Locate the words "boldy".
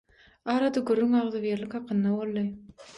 2.19-2.51